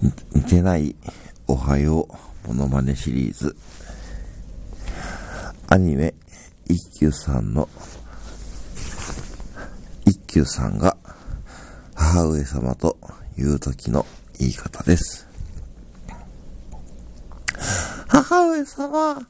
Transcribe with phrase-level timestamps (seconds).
[0.00, 0.96] 似てない
[1.46, 2.08] おはよ
[2.44, 3.54] うモノマネシリーズ。
[5.68, 6.14] アニメ、
[6.66, 7.68] 一休さんの、
[10.06, 10.96] 一休さんが
[11.94, 12.96] 母上様と
[13.36, 14.06] 言う時の
[14.38, 15.26] 言い方です。
[18.08, 19.20] 母上様、